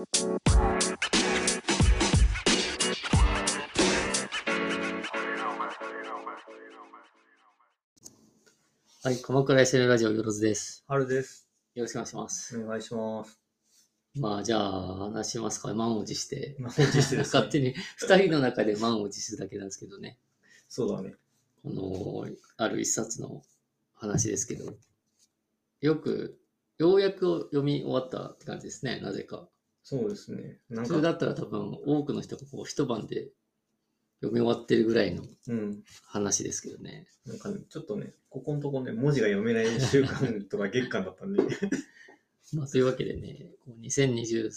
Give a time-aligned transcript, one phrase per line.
[0.00, 0.06] は
[9.10, 10.84] い、鎌倉 SL ラジオよろずです。
[10.88, 11.50] 春です。
[11.74, 12.58] よろしくお願いします。
[12.58, 13.38] お願いします。
[14.14, 15.74] まあ、じゃあ、話しますか。
[15.74, 16.56] 満を持して。
[16.58, 20.18] まあ、本日です、勝手に二人の中で満を持するだけなんですけどね。
[20.70, 21.14] そうだね。
[21.62, 22.26] この、
[22.56, 23.42] ある一冊の
[23.92, 24.78] 話ですけど、
[25.82, 26.40] よく、
[26.78, 29.46] ようやく読み終わったって感じですね、なぜか。
[29.90, 30.60] そうですね。
[30.68, 33.30] なんか、普通だったら多分多くの人がこう一晩で
[34.20, 35.82] 読み終わってるぐらいのうん。
[36.06, 37.08] 話ですけどね。
[37.26, 41.42] なんかね、ちょっとね、ここのとこね、文字が読めない週間とか月間だったんで。
[42.54, 44.52] まあ、というわけでね、こう2020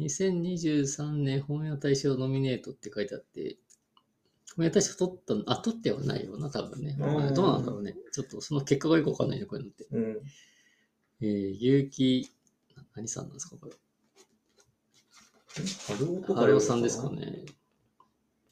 [0.00, 3.56] 2023年本屋大賞ノミネートって書いてあって、
[4.56, 6.96] 本屋大賞取ったの、あ、取ってはないよな、多分ね。
[6.98, 7.94] うんどうなんだろうね。
[8.10, 9.86] ちょっとその結果がよくわかんないね、こういうのって。
[9.92, 10.20] うん。
[11.20, 12.28] えー、結城、
[12.76, 13.72] な何さんなんですか、これ。
[15.54, 17.10] 春男とか春尾さんですか。
[17.10, 17.44] ね。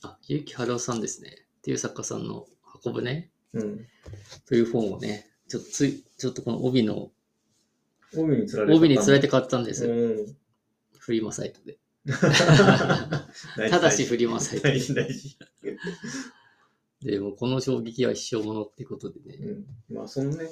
[0.02, 1.30] あ、結城春尾さんですね。
[1.58, 2.46] っていう作家さんの
[2.84, 3.86] 運ぶね、うん。
[4.46, 7.10] という本をね、ちょっとつい、ちょっとこの帯の、
[8.16, 8.78] 帯につられて。
[8.78, 9.94] 帯につられて買ったんですよ。
[9.94, 10.36] うん。
[10.98, 11.78] フリマサイトで。
[12.08, 14.80] ただしフリマサイトで大。
[14.80, 15.36] 事大事。
[17.02, 19.36] でもうこの衝撃は一生ものってことでね。
[19.36, 19.96] うん。
[19.96, 20.48] まあ、そのね、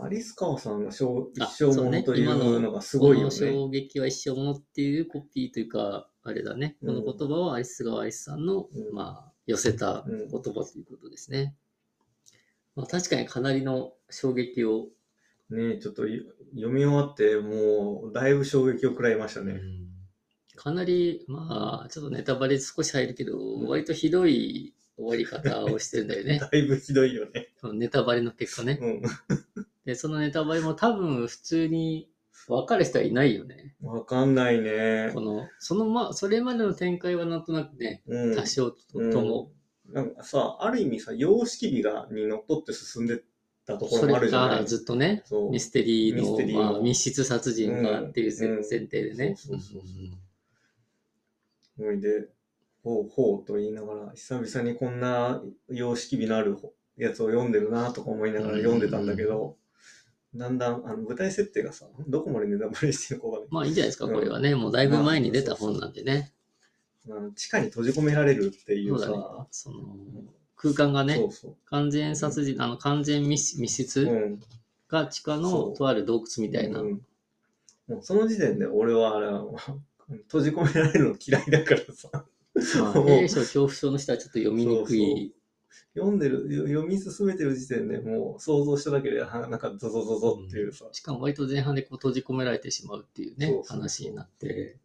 [0.00, 3.52] アリスカワさんが小あ一生ものといそうのがすごいよこのね。
[3.52, 6.76] 衝撃は一生ものっていうコピーというか、あれだね。
[6.80, 11.54] この言葉はアリス川アリスさんの、うんまあ、寄せた言葉ということですね。
[12.74, 14.88] まあ、確かにかなりの衝撃を、
[15.50, 19.60] ねちょっとい読み終わって、もう、だいぶ衝撃を食らいましたね。
[20.56, 26.38] かなり、まあ、ちょっとネタバレ少し入るけど、ん割とひどい終わり方をしてるんだよね。
[26.50, 27.48] だいぶひどいよね。
[27.74, 28.78] ネタバレの結果ね。
[28.80, 29.02] うん。
[29.84, 32.08] で、そのネタバレも多分普通に
[32.48, 33.74] 分かる人はいないよね。
[33.82, 35.20] わかんないねこ。
[35.20, 38.36] の、そのま、それまでの展開はなんとなくね、うん。
[38.36, 39.50] 多少ととも、
[39.90, 43.22] なんかさ、ある意味さ、様式美がにのっとって進んで
[43.66, 44.66] たところもあるじゃない？
[44.66, 45.50] ずっとね、そう。
[45.50, 49.34] ミステリーのミステリーのまあ、密室殺人がっていう前うん前提でね。
[49.36, 49.98] そうそうそうそ
[51.82, 52.28] ううんほいで、
[52.82, 56.56] ほうほうと言いながら、久々にこんな様式美のある
[56.96, 59.56] やつを読んでるなとか思いながら読んでたんだけど、
[60.34, 63.48] だんだんあの舞台設定がさ、どこまでネタバレしてるかわかんない。
[63.52, 64.54] まあいいんじゃないですか、これはね。
[64.54, 66.32] もうだいぶ前に出た本なんでね。
[67.08, 69.46] あの地下に閉じ込められるっていそううだねさ、。
[69.50, 69.78] その、
[70.56, 73.84] 空間がねそ、うそ完全殺人、あの、完全密密う。
[73.86, 74.40] 室うん。
[74.88, 76.80] が地下のとある洞窟みたいな。
[76.80, 77.00] うん
[77.86, 79.44] もうその時点で俺はあれは
[80.28, 85.34] 閉じ込められるの嫌いだからさ、まあ、恐怖症の人はちょっと読みにくい。
[85.94, 94.78] 読んでる、読み進めてる時点でもう想像しただけで、はなんかゾゾゾゾっていうさ、しかも割と前半でこう閉じ込められてしまうっていうね、そうそうそう話になって。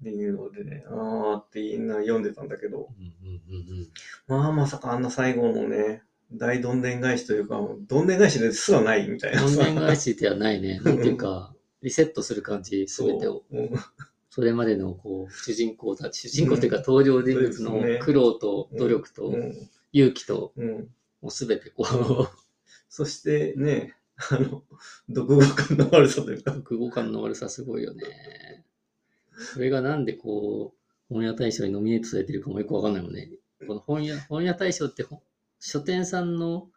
[0.00, 3.88] っていうのでね、あーって言いな読んでたんだけど、うんうんうんうん
[4.26, 9.64] まあまさかあんな最後のね、大どんでん返しというか、どんでん返しですらないみたいなどんさ。
[9.64, 10.80] でん返しではないね。
[10.80, 13.44] なんていうか、リセットする感じ、すべてを。
[14.36, 19.70] それまでのこう主人公たち、主人公というか登場人物の苦労と努力とうん。
[19.94, 20.72] 勇気と、うん。
[21.22, 22.28] もうすべてこう、
[22.90, 23.94] そしてね、
[24.30, 24.62] あの、
[25.08, 28.62] 独語感の悪さというか、国語感の悪さすごいよね。
[29.54, 30.74] それがなんでこ
[31.10, 33.30] う、本屋大賞にノミネートされてるかもよくわかんないもんね。
[33.66, 35.22] この本屋、本屋大賞ってほ
[35.60, 36.68] 書店さんの、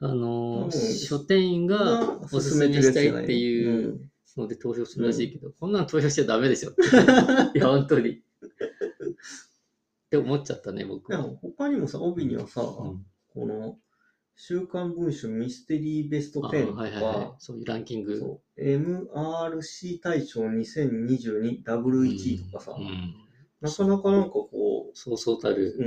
[0.00, 6.70] あのうん書店員がおすすめしたいっていううんので投票するらしいけど、こんなの投票しちゃダメでしょ。
[7.54, 8.10] いや、本当に。
[8.10, 8.14] っ
[10.10, 11.22] て思っちゃったね、僕は。
[11.22, 13.78] 他にもさ、帯にはさ、うんこの、
[14.34, 17.34] 週刊文春ミステリーベストあ10とか、はいはいはい。
[17.38, 18.38] そういうランキング。
[18.58, 23.14] MRC 大賞2022ダブル1位とかさ、うん
[23.60, 25.74] なかなかなんかこそうそうたる。
[25.78, 25.82] う、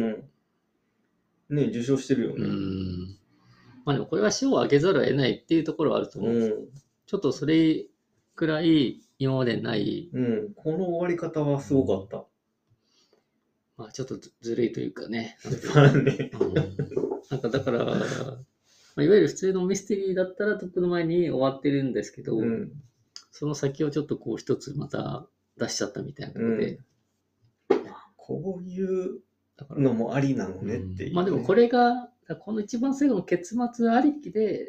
[1.51, 2.47] うん、ね、受賞してるようね。
[2.47, 3.19] ん。
[3.85, 6.31] まあでもこれは賞を上げざるを得ないっていうところはあると思う。
[6.31, 6.67] うん、
[7.05, 7.85] ちょっとそれ
[8.39, 12.25] くらい今までない、うん、この終わり方はすごかった。
[13.75, 15.37] まあちょっとずずるいというかね。
[17.29, 17.91] なんかだから、ま
[18.95, 22.71] あ、いわゆる普通のミステリーだったらとっくの前に終わってるんですけど、うん、
[23.29, 25.27] その先をちょっとこう一つまた
[25.57, 26.79] 出しちゃったみたいなことで、
[28.15, 29.19] こういう
[29.71, 32.09] のもありなのねっていう、まあでもこれが、
[32.45, 34.65] この一番最後の結末ありきで、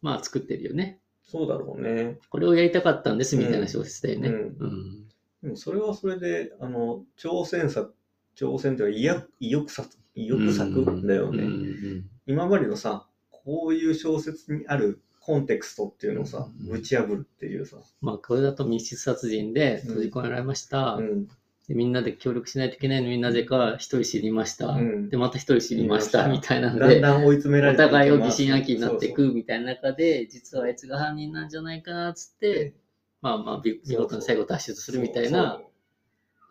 [0.00, 1.00] まあ作ってるよね。
[1.26, 2.18] そうだろうね。
[2.28, 4.28] これをやりたかったんですみたいな小説だよね。
[4.28, 5.04] うんうん
[5.42, 7.94] でもそれはそれで、あの、挑戦作、
[8.34, 12.02] 挑戦というか意欲、作、意欲作だよね。
[12.26, 17.76] 今までのさ、こういう小説にあるコンテクストっていうのをさ、うんぶち破るっていうさ。
[18.00, 20.94] まあ、これだと密室殺人でうん閉じ込められました。
[20.94, 21.28] うん。
[21.68, 24.68] でみんなで協力しないといけないのになぜか一人知りました。
[24.68, 26.28] うんで、また一人知りました。
[26.28, 32.74] みたいなのだんで、だん追い詰めらおれていく互いを疑心暗鬼になっていくみたいな中で、実はあいつが犯人なんじゃないかなっつって、
[33.22, 35.62] まあまあ、び見事に最後脱出するみたいな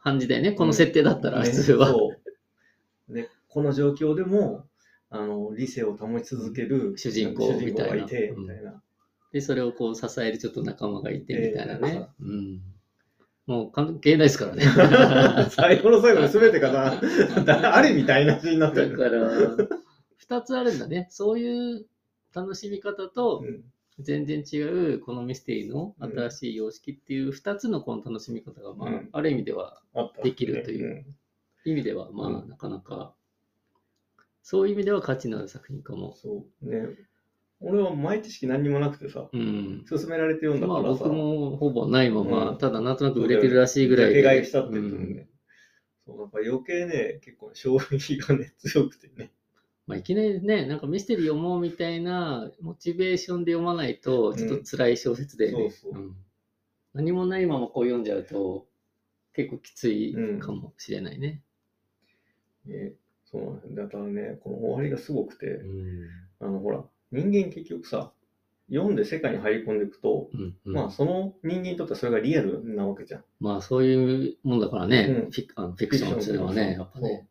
[0.01, 0.53] 感じだよね。
[0.53, 1.87] この設定だったら、ね普通は。
[1.89, 2.11] そ
[3.09, 4.65] うで、この状況でも、
[5.11, 8.81] あの、理性を保ち続ける主人公みたいなて、みたいな。
[9.31, 12.25] で、それをこう支えるちょっと仲間がいてみたいなねえー。
[12.27, 12.61] うん。
[13.45, 14.63] もう関係ないですからね。
[15.51, 17.01] 最後の最後に全てがさ、
[17.75, 18.97] あれみたいなシーンになってる。
[18.97, 19.67] だから、
[20.17, 21.07] 二つあるんだね。
[21.09, 21.85] そういう
[22.33, 23.63] 楽しみ方とう、ん
[23.99, 29.83] 全然違うこのミステリーの新しい様式っていう二つのこの楽しみ方が、まあ、うんある意味では、
[30.23, 31.05] できるという
[31.65, 33.13] 意味では、まあ、うんなかなか、
[34.41, 36.15] そういう意味では価値のある作品かも。
[36.15, 36.69] そう。
[36.69, 36.87] ね。
[37.65, 39.85] 俺は前知識何にもなくてさ、うん。
[39.89, 42.57] 勧められて読んだまあからさ、僕もほぼないまま、うん。
[42.57, 44.23] ただなんとなく売れてるらしいぐらい手で。
[44.23, 45.27] 買いしたって言ってうんもね。
[46.05, 49.31] そう、なんか余計ね、結構衝撃がね、強くてね。
[49.87, 55.51] まあ、いきなりね、なんかミステリー読もうみたいなモチベーションで読まないと、ちょっと辛い小説で、ね。
[55.71, 56.01] そうそう。
[56.01, 56.15] ん。
[56.93, 58.67] 何もないままこう読んじゃうと、
[59.33, 61.41] 結構きついかもしれないね。
[62.65, 62.93] ね
[63.25, 66.09] そうなんだからね、この終わりがすごくて、うん。
[66.39, 68.11] あの、ほら、人間結局さ、
[68.69, 73.23] 読んで世界に入り込んでいくと、うんうんまあ、その人間にとってはそれがリアルなわけじゃん。
[73.39, 77.27] まあそういうもんだからね、うんフィクあのフィクションっていうのはね、やっぱね。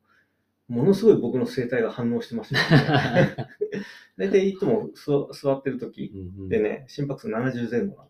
[0.69, 3.37] ものすごい僕の生態が反応してましたよね。
[4.17, 6.12] 大体いつも座座ってる時
[6.49, 8.08] でね、心拍数70前後なの。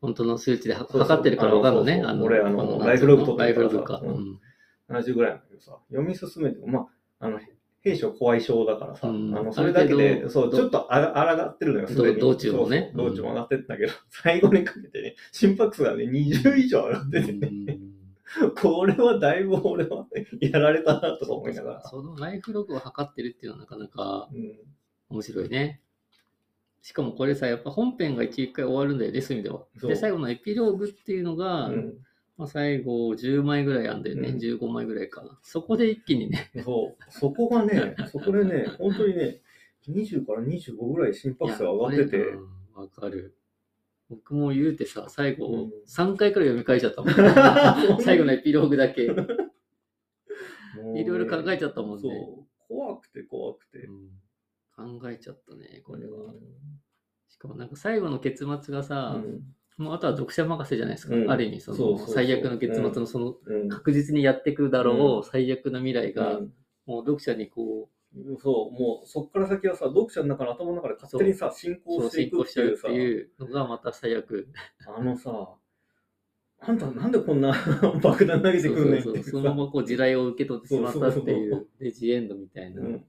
[0.00, 2.02] 本当の数値で測ってるから分かるのね。
[2.04, 3.86] あの俺あのライフログ撮ってライるかロ。
[3.86, 4.40] さうん
[4.90, 6.80] 70ぐらいなんだけどさ、読み進めても、ま
[7.20, 7.38] あ、あの、
[7.82, 12.20] 兵所怖い症だからさ、うんあの、それだけで、そう、どちょっとあが上がってるのよ、すでに。
[12.20, 17.90] 道道中もねそうそう道中も上がってったけど、 最後にかけてね、心拍数がね、20以上上がっててね、うん
[18.62, 20.06] これはだいぶ俺は
[20.40, 21.82] やられたなとか思いながら。
[21.88, 24.56] そのライフログを測ってるっていうのはなかなかうん
[25.08, 25.80] 面白いね。
[26.82, 29.92] しかもこれさ、やっぱ本編が一回終わるんだよね、そういう意味では。
[29.92, 31.98] で、最後のエピローグっていうのが、うん
[32.40, 35.38] まあ、最後10枚ぐらいあんだよね、うん15枚ぐらいかな。
[35.42, 39.42] そこで一気にね、そう、そこがね、 そこでね、本当にね、
[39.86, 42.48] 20から25ぐらい心拍数が上がってていや、これうん
[42.82, 43.34] わかる。
[44.08, 47.12] 僕も言うてさ、最後、うん3回くらい読み返しちゃったもん。
[48.00, 49.02] 最後のエピローグだけ。
[49.02, 49.14] いろ
[50.96, 52.14] いろ考えちゃったもんそね。
[52.16, 53.80] う、怖くて怖くて。
[53.80, 54.08] うん
[54.74, 56.24] 考えちゃったね、これは。
[56.24, 56.40] うん
[57.28, 61.14] しかもなんか最後の結末がさ、うんもうあとは読者任せじゃないですか。
[61.14, 61.30] うん。
[61.30, 62.14] ある意味そのそうそうそう。
[62.16, 63.68] 最悪の結末のそのうん。
[63.70, 65.24] 確実にやってくるだろう、うん。
[65.24, 66.52] 最悪な未来が、うん。
[66.86, 67.88] もう読者にこ
[68.42, 74.48] そう、もうそこから先はさ、読者の中の頭の中で勝手にさ、進う、行そうしていくっ進行しちゃうっていうさ、ていうのがまた最悪。
[74.86, 75.54] あのさ、
[76.62, 77.54] あんたなんでこんな
[78.02, 79.30] 爆弾投げてそうくんねんっていうさ。
[79.30, 82.82] そうそうそのままこう地雷を受け取ってしまったってそうそういう、で、ジエンドみたいな。
[82.82, 83.04] うん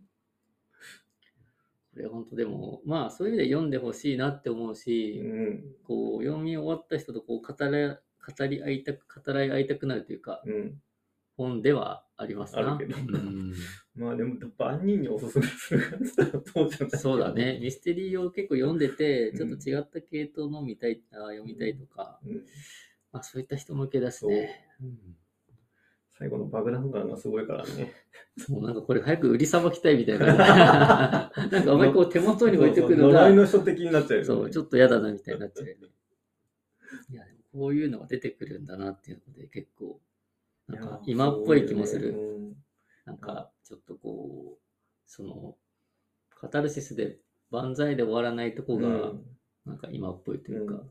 [1.94, 5.64] これ本当でも、まあそういう意味で読んでほしいなって思ううし、ん。
[5.84, 8.00] こう読み終わった人とこう語ら
[8.38, 10.82] 語り合いたく、語らい合いたくなるというか、うん。
[11.38, 12.76] 本ではありますな。
[12.76, 13.00] あるけど。
[13.00, 13.54] うん。
[13.96, 16.90] まあでも、万人におすすめするやつだとそうじゃない。
[16.92, 17.60] そうだね。
[17.62, 22.46] ミステリーを結構読んでて、ちょっうんと違った系統の見たい、あ読みたいとか、うん。
[23.12, 24.66] まあそういった人向けだしね。
[26.22, 27.92] 最後の爆弾感がすごいからね。
[28.48, 30.28] もうなんかこれ早く売りさばきたいみたいな。
[31.36, 34.26] なんかあんまりこう手元に置いてくるのそうそう呪いが、の人的になっちゃうよね。
[34.26, 35.88] そう、ちょっと嫌だなみたいになっちゃうよね。
[37.10, 40.00] いや、こういうのが出てくるんだなっていうので結構、
[40.68, 42.14] なんか今っぽい気もする。
[42.14, 42.54] ね
[43.06, 44.62] なんかちょっとこう、
[45.08, 45.58] その、
[46.36, 47.18] カタルシスで
[47.50, 49.26] 万歳で終わらないとこうんが、うん
[49.66, 50.84] なんか今っぽいというか、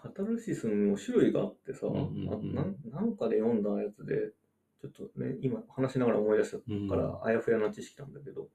[0.00, 2.54] カタルシスにも種類があってさ、うんうんうん
[2.92, 4.32] なんかで読んだやつで、
[4.80, 6.88] ちょっとね、今話しながら思い出したうん。
[6.88, 8.48] から、あやふやな知識なんだけど、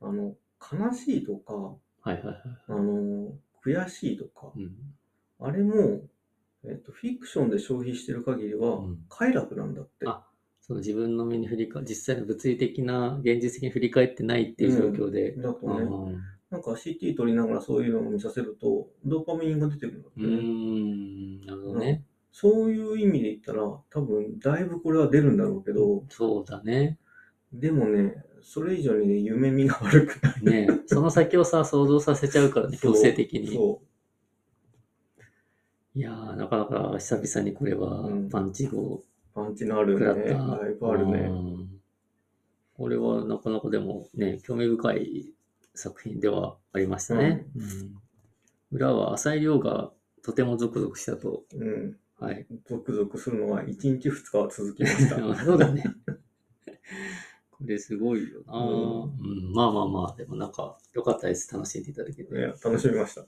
[0.00, 2.42] あの、悲しいとか、はいはいはい。
[2.68, 3.32] あの、
[3.64, 4.76] 悔しいとか、うん。
[5.40, 6.02] あれも、
[6.64, 10.06] えっと、フィクションで消費してる限りはうん、快楽なんだって。
[10.06, 10.26] あ
[10.60, 16.22] その自分の身に振りか実際の物理的な現実的に振り返ってないっていう状況で、だとね、うん。
[16.50, 20.36] なんか CT 取りながらそういうのを見させると、ドーパミンが出てくるんだってうね。
[20.36, 22.04] ん、なるほどね。
[22.38, 26.98] そういう意味で言ったら、多分、だいぶこれは出るんだろうけど、そうだね。
[27.50, 30.66] でもね、それ以上にね、夢見が悪くない。
[30.66, 33.54] ねその先をさ、想像させちゃうからね、 強制的に。
[33.54, 33.80] そ
[35.94, 39.04] いやー、なかなか久々にこれはうんパンチをう。
[39.32, 40.00] パンチのあるね。
[40.00, 40.58] 食らった。
[40.58, 41.18] だいぶあるね。
[41.20, 41.80] うん
[42.74, 45.32] これはなかなかでもね、興味深い
[45.74, 47.46] 作品ではありましたね。
[47.56, 47.94] うん
[48.72, 49.90] 裏は浅井亮が
[50.22, 51.44] とてもゾクゾクしたと。
[51.54, 51.96] うん。
[52.18, 52.46] はい。
[52.66, 53.66] ゾクゾクするのは1
[54.00, 55.16] 日2日は続きました。
[55.44, 55.84] そうだね。
[57.50, 61.52] これすごいよな、ううん、まあまあまあ、でもなんか良かったです。
[61.52, 62.34] 楽しんでいただけて。
[62.34, 63.26] いや、楽しみました。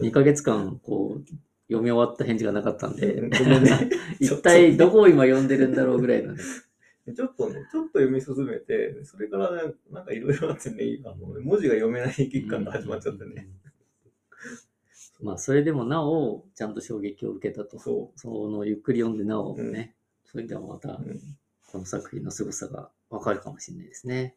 [0.00, 1.24] 2ヶ月間、こう、
[1.68, 3.90] 読み終わった返事がなかったんで、んね。
[4.20, 6.42] 一体どこを今読んでるんだろうぐらいのね。
[7.14, 13.48] ちょっとね、ちょっと読み進めて、それからね、なんかいろいろあってね、あの文字が読めない期間が始まっちゃってね。
[15.24, 17.78] まあ、それでもなお、ちゃんと衝撃を受けたと。
[17.78, 21.02] そそのゆっくり読んでなおね、それでもまたう。
[21.04, 21.20] うん
[21.74, 24.36] この作品の凄さがわかるかもしれないですね。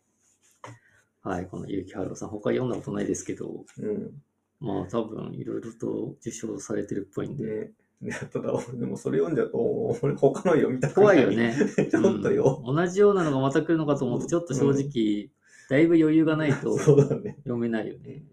[1.21, 4.23] はい、この結城春夫さん、他読んだことないですけど、うん。
[4.59, 9.59] まあ多分いろいろと受賞されてるっぽいんで、ね、ねただ、でもそれ読んじゃうと、
[10.01, 11.15] 俺他の読みたくない。
[11.15, 11.29] 怖いよ。
[11.29, 11.55] ね。
[11.91, 12.63] ちょっとよ。
[12.65, 15.29] うん同じようなのがまた来るのかと思って、ちょっと正直、
[15.69, 16.75] だいぶ余裕がないと。
[16.75, 18.23] 読めないよね。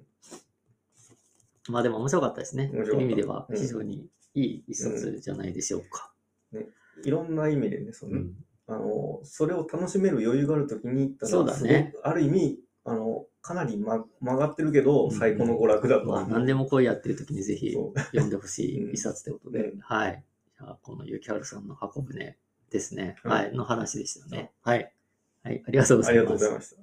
[1.68, 2.70] まあでも面白かったですね。
[2.72, 6.12] 面白かったという意味ではうん非常にいい一冊じゃないでしょうか。
[7.02, 8.34] いろんな意味でね、その、うん
[8.66, 16.26] あの、それを楽しめる余裕があるときに行ったら、そうだねすごくある意味、あの、かなり、ま、曲がってるけど、最高の娯楽だとまあ。
[16.26, 20.24] 何でも恋やってる時にぜひそう読んでほしい一冊ということで、 うんはい。
[20.58, 22.36] じゃあ、このゆきはるさんの箱舟
[22.70, 23.16] ですね。
[23.24, 23.54] うんはい。
[23.54, 24.50] の話でしたね。
[24.62, 24.92] はい。
[25.42, 25.62] はい。
[25.66, 26.52] ありがとうございますありがとうござい。
[26.54, 26.82] ました。